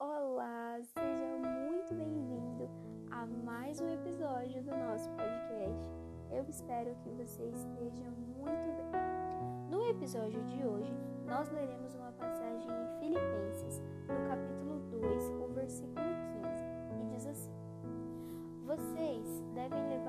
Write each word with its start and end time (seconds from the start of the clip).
Olá, 0.00 0.78
seja 0.80 1.26
muito 1.38 1.92
bem-vindo 1.92 2.70
a 3.10 3.26
mais 3.26 3.80
um 3.80 3.92
episódio 3.92 4.62
do 4.62 4.70
nosso 4.70 5.10
podcast. 5.10 5.90
Eu 6.30 6.44
espero 6.48 6.94
que 7.02 7.10
você 7.10 7.42
esteja 7.46 8.08
muito 8.08 8.92
bem. 8.92 9.68
No 9.68 9.84
episódio 9.88 10.40
de 10.44 10.64
hoje, 10.64 10.96
nós 11.26 11.50
leremos 11.50 11.96
uma 11.96 12.12
passagem 12.12 12.70
em 12.70 13.00
Filipenses, 13.00 13.82
no 14.06 14.28
capítulo 14.28 14.78
2, 14.88 15.30
o 15.30 15.48
versículo 15.52 16.06
15, 16.44 17.02
e 17.02 17.14
diz 17.16 17.26
assim: 17.26 17.52
Vocês 18.66 19.42
devem 19.52 19.84
levar 19.88 20.07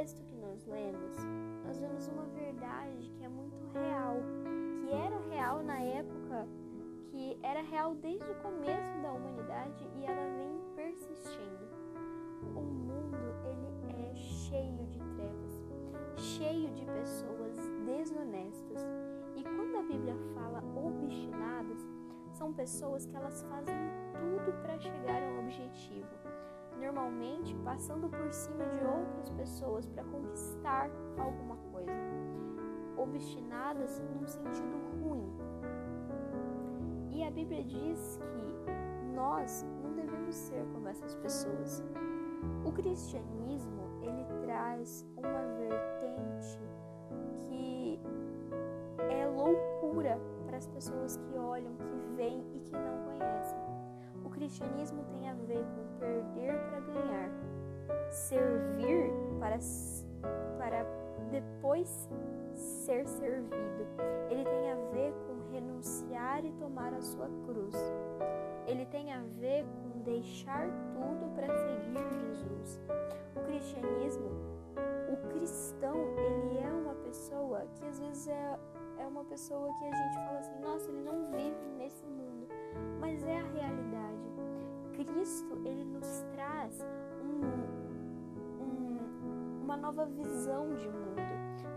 texto 0.00 0.24
que 0.24 0.34
nós 0.36 0.64
lemos, 0.64 1.14
nós 1.62 1.78
vemos 1.78 2.08
uma 2.08 2.24
verdade 2.28 3.12
que 3.18 3.22
é 3.22 3.28
muito 3.28 3.54
real, 3.74 4.16
que 4.80 4.90
era 4.94 5.18
real 5.28 5.62
na 5.62 5.78
época, 5.78 6.48
que 7.10 7.38
era 7.42 7.60
real 7.60 7.94
desde 7.96 8.30
o 8.30 8.34
começo 8.36 8.98
da 9.02 9.12
humanidade 9.12 9.86
e 9.94 10.06
ela 10.06 10.26
vem 10.38 10.58
persistindo. 10.74 11.68
O 12.56 12.62
mundo 12.62 13.18
ele 13.44 13.92
é 13.92 14.14
cheio 14.14 14.86
de 14.86 15.00
trevas, 15.00 15.62
cheio 16.16 16.70
de 16.70 16.86
pessoas 16.86 17.58
desonestas. 17.84 18.80
E 19.36 19.42
quando 19.42 19.76
a 19.76 19.82
Bíblia 19.82 20.16
fala 20.34 20.64
obstinadas, 20.76 21.86
são 22.32 22.54
pessoas 22.54 23.04
que 23.04 23.14
elas 23.14 23.42
fazem 23.42 23.76
tudo 24.14 24.50
para 24.62 24.78
chegar 24.78 25.22
a 25.22 25.26
um 25.26 25.40
objetivo, 25.40 26.08
normalmente 26.78 27.54
passando 27.64 28.08
por 28.08 28.32
cima 28.32 28.64
de 28.66 28.84
outras 28.84 29.30
pessoas 29.30 29.86
para 29.86 30.04
conquistar 30.04 30.90
alguma 31.18 31.56
coisa. 31.72 31.90
Obstinadas 32.96 34.02
num 34.14 34.26
sentido 34.26 34.78
ruim. 35.02 35.30
E 37.10 37.24
a 37.24 37.30
Bíblia 37.30 37.64
diz 37.64 38.18
que 38.18 39.14
nós 39.14 39.66
não 39.82 39.92
devemos 39.94 40.34
ser 40.34 40.64
como 40.72 40.88
essas 40.88 41.14
pessoas. 41.16 41.84
O 42.64 42.72
cristianismo, 42.72 43.82
ele 44.00 44.24
traz 44.44 45.06
uma 45.16 45.42
vertente 45.58 46.58
que 47.36 48.00
é 49.10 49.26
loucura 49.26 50.18
para 50.46 50.56
as 50.56 50.66
pessoas 50.66 51.16
que 51.16 51.38
olham, 51.38 51.74
que 51.76 52.16
veem 52.16 52.44
e 52.54 52.60
que 52.60 52.72
não 52.72 53.04
conhecem. 53.04 53.58
O 54.24 54.30
cristianismo 54.30 55.04
tem 55.04 55.28
a 55.28 55.34
ver 55.34 55.64
com 55.64 55.89
perder 56.00 56.58
para 56.68 56.80
ganhar, 56.80 57.30
servir 58.08 59.12
para, 59.38 59.58
para 60.58 60.86
depois 61.30 62.08
ser 62.54 63.06
servido. 63.06 63.86
Ele 64.30 64.44
tem 64.44 64.72
a 64.72 64.74
ver 64.92 65.12
com 65.26 65.52
renunciar 65.52 66.44
e 66.44 66.52
tomar 66.52 66.92
a 66.94 67.00
sua 67.00 67.28
cruz. 67.46 67.74
Ele 68.66 68.86
tem 68.86 69.12
a 69.12 69.22
ver 69.38 69.64
com 69.64 70.00
deixar 70.00 70.68
tudo 70.92 71.34
para 71.34 71.46
seguir 71.46 72.08
Jesus. 72.20 72.80
O 73.36 73.40
cristianismo, 73.44 74.30
o 75.12 75.28
cristão, 75.28 75.96
ele 76.16 76.58
é 76.58 76.72
uma 76.72 76.94
pessoa 76.94 77.66
que 77.74 77.84
às 77.86 77.98
vezes 78.00 78.28
é 78.28 78.58
é 79.00 79.06
uma 79.06 79.24
pessoa 79.24 79.72
que 79.78 79.84
a 79.86 79.94
gente 79.94 80.14
fala 80.14 80.38
assim, 80.38 80.60
nossa, 80.60 80.90
ele 80.90 81.00
não 81.00 81.26
vive 81.30 81.66
nesse 81.78 82.06
mundo, 82.06 82.46
mas 83.00 83.22
é 83.24 83.38
a 83.38 83.44
realidade. 83.44 84.29
Cristo, 85.04 85.54
ele 85.64 85.84
nos 85.84 86.24
traz 86.32 86.84
um, 87.22 88.62
um, 88.62 89.62
uma 89.62 89.76
nova 89.76 90.06
visão 90.06 90.74
de 90.74 90.88
mundo. 90.88 91.10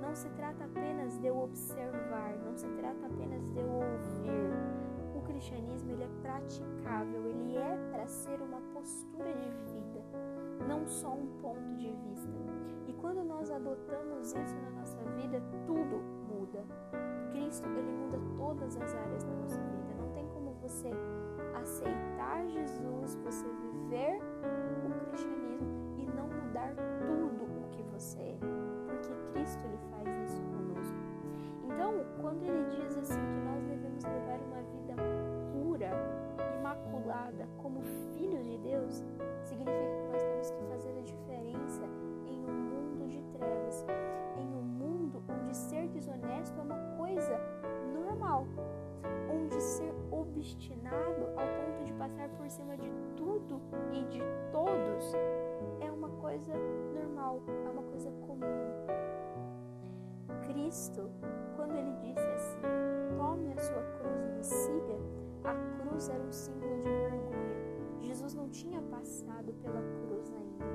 Não 0.00 0.14
se 0.14 0.28
trata 0.30 0.64
apenas 0.64 1.18
de 1.18 1.26
eu 1.26 1.38
observar, 1.38 2.36
não 2.44 2.56
se 2.56 2.68
trata 2.68 3.06
apenas 3.06 3.46
de 3.50 3.58
eu 3.58 3.68
ouvir. 3.68 5.16
O 5.16 5.22
cristianismo 5.22 5.90
ele 5.90 6.04
é 6.04 6.08
praticável, 6.22 7.26
ele 7.26 7.56
é 7.56 7.76
para 7.90 8.06
ser 8.06 8.40
uma 8.40 8.60
postura 8.72 9.32
de 9.34 9.50
vida, 9.72 10.02
não 10.66 10.86
só 10.86 11.12
um 11.12 11.26
ponto 11.40 11.74
de 11.76 11.92
vista. 11.92 12.32
E 12.86 12.92
quando 12.94 13.22
nós 13.22 13.50
adotamos 13.50 14.32
isso 14.32 14.56
na 14.62 14.70
nossa 14.70 14.98
vida, 15.16 15.42
tudo 15.66 16.02
muda. 16.28 16.64
Cristo, 17.32 17.68
ele 17.68 17.92
muda 17.92 18.18
todas 18.36 18.76
as 18.76 18.94
áreas 18.94 19.24
obstinado 50.68 51.26
ao 51.36 51.46
ponto 51.46 51.84
de 51.84 51.92
passar 51.94 52.28
por 52.30 52.48
cima 52.50 52.76
de 52.76 52.90
tudo 53.16 53.60
e 53.90 54.04
de 54.04 54.20
todos 54.52 55.14
é 55.80 55.90
uma 55.90 56.10
coisa 56.10 56.52
normal, 56.94 57.42
é 57.64 57.70
uma 57.70 57.82
coisa 57.82 58.10
comum. 58.26 58.44
Cristo, 60.46 61.10
quando 61.56 61.74
ele 61.74 61.92
disse 62.02 62.26
assim: 62.26 62.60
tome 63.16 63.52
a 63.52 63.58
sua 63.58 63.82
cruz 63.98 64.22
e 64.22 64.30
me 64.30 64.44
siga, 64.44 64.98
a 65.44 65.54
cruz 65.80 66.08
era 66.10 66.22
um 66.22 66.32
símbolo 66.32 66.76
de 66.76 66.90
vergonha. 66.90 68.02
Jesus 68.02 68.34
não 68.34 68.48
tinha 68.50 68.82
passado 68.82 69.52
pela 69.62 69.80
cruz 69.80 70.32
ainda, 70.32 70.66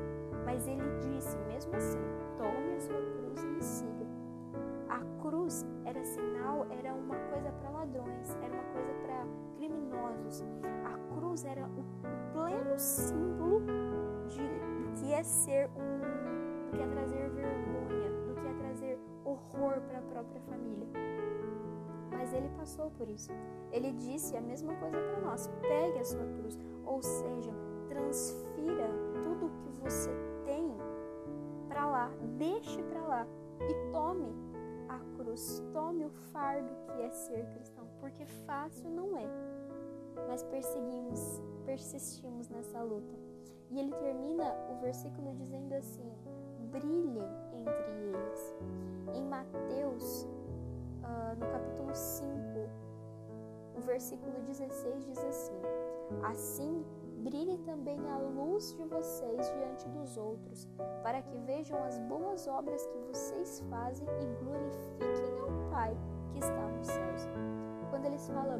mas 0.43 0.67
ele 0.67 0.81
disse, 1.01 1.37
mesmo 1.47 1.75
assim, 1.75 1.99
tome 2.37 2.75
a 2.75 2.79
sua 2.79 3.01
cruz 3.01 3.43
e 3.43 3.47
me 3.47 3.61
siga. 3.61 4.02
A 4.93 4.99
cruz 5.23 5.65
era 5.85 6.03
sinal, 6.05 6.67
era 6.69 6.93
uma 6.93 7.15
coisa 7.15 7.51
para 7.51 7.69
ladrões, 7.71 8.37
era 8.43 8.53
uma 8.53 8.63
coisa 8.73 8.93
para 9.01 9.25
criminosos. 9.55 10.45
A 10.85 11.15
cruz 11.15 11.43
era 11.45 11.65
o 11.65 12.31
pleno 12.31 12.77
símbolo 12.77 13.61
de, 14.27 14.37
do 14.37 14.91
que 14.93 15.11
é 15.11 15.23
ser 15.23 15.67
um, 15.69 16.69
do 16.69 16.77
que 16.77 16.83
é 16.83 16.85
trazer 16.85 17.27
vergonha, 17.31 18.09
do 18.27 18.35
que 18.35 18.47
é 18.47 18.53
trazer 18.53 18.99
horror 19.25 19.81
para 19.81 19.97
a 19.97 20.01
própria 20.03 20.41
família. 20.41 20.87
Mas 22.11 22.31
ele 22.31 22.49
passou 22.49 22.91
por 22.91 23.09
isso. 23.09 23.31
Ele 23.71 23.93
disse 23.93 24.37
a 24.37 24.41
mesma 24.41 24.75
coisa 24.75 24.99
para 24.99 25.21
nós: 25.21 25.49
pegue 25.59 25.97
a 25.97 26.05
sua 26.05 26.25
cruz, 26.37 26.59
ou 26.85 27.01
seja, 27.01 27.51
transfira 27.87 28.87
tudo 29.23 29.51
que 29.57 29.71
você 29.81 30.11
tem 30.45 30.71
para 31.67 31.87
lá, 31.87 32.11
deixe 32.37 32.83
para 32.83 33.01
lá 33.01 33.27
e 33.59 33.91
tome 33.91 34.53
a 34.93 34.99
cruz, 35.17 35.61
tome 35.71 36.05
o 36.05 36.09
fardo 36.09 36.69
que 36.85 37.01
é 37.01 37.09
ser 37.09 37.45
cristão, 37.53 37.87
porque 37.99 38.25
fácil 38.45 38.89
não 38.89 39.17
é. 39.17 39.27
Mas 40.27 40.43
perseguimos, 40.43 41.41
persistimos 41.65 42.47
nessa 42.49 42.81
luta. 42.81 43.15
E 43.69 43.79
ele 43.79 43.91
termina 43.95 44.53
o 44.71 44.81
versículo 44.81 45.33
dizendo 45.35 45.73
assim: 45.73 46.11
brilhem 46.71 47.27
entre 47.53 47.91
eles. 47.91 48.55
Em 49.13 49.25
Mateus, 49.25 50.27
uh, 51.03 51.35
no 51.39 51.47
capítulo 51.51 51.93
5, 51.93 52.29
o 53.75 53.81
versículo 53.81 54.39
16 54.41 55.05
diz 55.05 55.17
assim: 55.23 55.61
Assim 56.23 56.85
brilhe 57.23 57.57
também 57.59 57.97
a 58.11 58.17
luz 58.17 58.75
de 58.75 58.83
vocês 58.83 59.49
diante 59.55 59.87
dos 59.89 60.17
outros, 60.17 60.67
para 61.01 61.21
que 61.21 61.37
vejam 61.39 61.81
as 61.85 61.97
boas 61.99 62.47
obras 62.47 62.85
que 62.85 62.97
vocês 63.07 63.63
fazem 63.69 64.05
e 64.07 64.43
glorifiquem 64.43 65.39
ao 65.39 65.71
Pai 65.71 65.97
que 66.33 66.39
está 66.39 66.67
nos 66.67 66.87
céus. 66.87 67.29
Quando 67.89 68.05
ele 68.05 68.17
fala, 68.17 68.59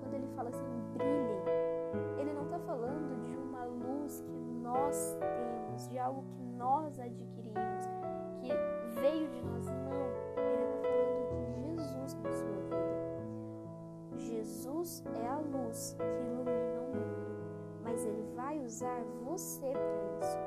quando 0.00 0.14
ele 0.14 0.28
fala 0.36 0.50
assim, 0.50 0.64
brilhem, 0.92 2.20
ele 2.20 2.32
não 2.32 2.44
está 2.44 2.60
falando 2.60 3.20
de 3.24 3.36
uma 3.36 3.64
luz 3.64 4.20
que 4.20 4.38
nós 4.62 5.16
temos, 5.18 5.88
de 5.88 5.98
algo 5.98 6.22
que 6.30 6.42
nós 6.56 6.98
adquirimos, 7.00 7.86
que 8.40 8.52
veio 9.00 9.28
de 9.30 9.42
nós, 9.42 9.66
não. 9.66 10.42
Ele 10.42 10.62
está 10.62 10.78
falando 10.78 11.76
de 11.76 11.82
Jesus 11.82 12.14
na 12.22 12.32
sua 12.32 12.56
vida. 12.62 12.96
Jesus 14.16 15.04
é 15.14 15.26
a 15.26 15.38
luz 15.38 15.96
que 15.98 16.22
ilumina 16.22 16.65
mas 17.96 18.04
ele 18.04 18.22
vai 18.34 18.60
usar 18.60 19.02
você 19.24 19.72
para 19.72 20.18
isso. 20.20 20.38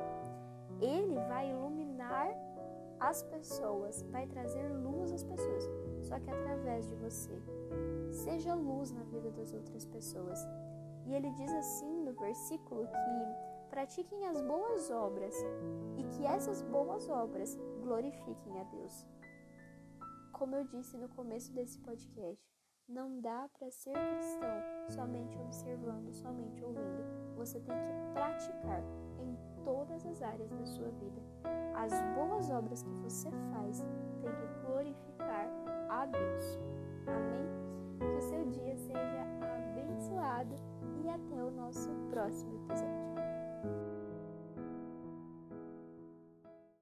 Ele 0.80 1.16
vai 1.26 1.50
iluminar 1.50 2.30
as 3.00 3.24
pessoas, 3.24 4.02
vai 4.02 4.24
trazer 4.28 4.68
luz 4.68 5.10
às 5.10 5.24
pessoas, 5.24 5.68
só 6.00 6.20
que 6.20 6.30
através 6.30 6.86
de 6.86 6.94
você. 6.94 7.42
Seja 8.12 8.54
luz 8.54 8.92
na 8.92 9.02
vida 9.02 9.32
das 9.32 9.52
outras 9.52 9.84
pessoas. 9.84 10.38
E 11.06 11.12
ele 11.12 11.28
diz 11.32 11.52
assim 11.54 12.04
no 12.04 12.12
versículo 12.12 12.86
que 12.86 13.68
pratiquem 13.68 14.28
as 14.28 14.40
boas 14.42 14.88
obras 14.88 15.34
e 15.96 16.04
que 16.04 16.24
essas 16.24 16.62
boas 16.62 17.08
obras 17.08 17.58
glorifiquem 17.82 18.60
a 18.60 18.62
Deus. 18.62 19.04
Como 20.32 20.54
eu 20.54 20.64
disse 20.68 20.96
no 20.96 21.08
começo 21.08 21.52
desse 21.52 21.80
podcast, 21.80 22.48
não 22.90 23.20
dá 23.20 23.48
para 23.56 23.70
ser 23.70 23.92
cristão 23.92 24.62
somente 24.88 25.38
observando, 25.38 26.12
somente 26.12 26.62
ouvindo. 26.64 26.89
Você 27.40 27.58
tem 27.60 27.74
que 27.74 28.12
praticar 28.12 28.82
em 29.18 29.34
todas 29.64 30.04
as 30.04 30.20
áreas 30.20 30.50
da 30.50 30.64
sua 30.66 30.90
vida. 30.90 31.22
As 31.74 31.90
boas 32.14 32.50
obras 32.50 32.82
que 32.82 32.92
você 32.96 33.30
faz 33.50 33.80
têm 34.20 34.30
que 34.30 34.66
glorificar 34.66 35.48
a 35.88 36.04
Deus. 36.04 36.58
Amém? 37.06 37.48
Que 37.98 38.04
o 38.04 38.20
seu 38.20 38.44
dia 38.44 38.76
seja 38.76 39.24
abençoado 39.40 40.54
e 41.02 41.08
até 41.08 41.42
o 41.42 41.50
nosso 41.50 41.88
próximo 42.10 42.56
episódio. 42.56 43.09